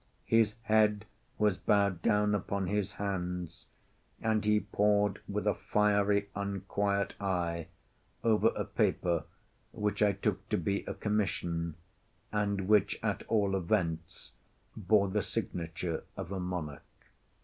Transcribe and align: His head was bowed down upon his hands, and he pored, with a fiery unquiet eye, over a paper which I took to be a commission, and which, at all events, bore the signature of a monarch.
His 0.25 0.55
head 0.63 1.05
was 1.37 1.59
bowed 1.59 2.01
down 2.01 2.33
upon 2.33 2.65
his 2.65 2.93
hands, 2.93 3.67
and 4.19 4.43
he 4.43 4.59
pored, 4.61 5.21
with 5.29 5.45
a 5.45 5.53
fiery 5.53 6.27
unquiet 6.33 7.13
eye, 7.21 7.67
over 8.23 8.47
a 8.55 8.65
paper 8.65 9.25
which 9.71 10.01
I 10.01 10.13
took 10.13 10.49
to 10.49 10.57
be 10.57 10.83
a 10.85 10.95
commission, 10.95 11.75
and 12.31 12.67
which, 12.67 12.97
at 13.03 13.21
all 13.27 13.55
events, 13.55 14.31
bore 14.75 15.07
the 15.07 15.21
signature 15.21 16.03
of 16.17 16.31
a 16.31 16.39
monarch. 16.39 17.11